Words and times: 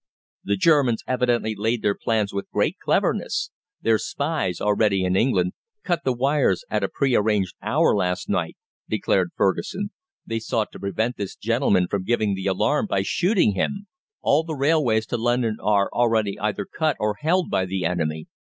"The 0.43 0.57
Germans 0.57 1.03
evidently 1.05 1.53
laid 1.55 1.83
their 1.83 1.93
plans 1.93 2.33
with 2.33 2.49
great 2.49 2.77
cleverness. 2.83 3.51
Their 3.83 3.99
spies, 3.99 4.59
already 4.59 5.03
in 5.03 5.15
England, 5.15 5.53
cut 5.83 5.99
the 6.03 6.11
wires 6.11 6.65
at 6.71 6.83
a 6.83 6.89
pre 6.89 7.13
arranged 7.15 7.53
hour 7.61 7.95
last 7.95 8.27
night," 8.27 8.57
declared 8.89 9.29
Fergusson. 9.37 9.91
"They 10.25 10.39
sought 10.39 10.71
to 10.71 10.79
prevent 10.79 11.17
this 11.17 11.35
gentleman 11.35 11.85
from 11.87 12.03
giving 12.03 12.33
the 12.33 12.47
alarm 12.47 12.87
by 12.87 13.03
shooting 13.03 13.53
him. 13.53 13.85
All 14.21 14.43
the 14.43 14.55
railways 14.55 15.05
to 15.05 15.17
London 15.17 15.57
are 15.61 15.87
already 15.93 16.39
either 16.39 16.65
cut 16.65 16.97
or 16.99 17.17
held 17.21 17.51
by 17.51 17.65
the 17.67 17.85
enemy. 17.85 18.25